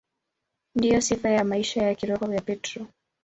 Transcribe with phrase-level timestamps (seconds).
[0.75, 2.87] Ndiyo sifa ya maisha ya kiroho ya Petro.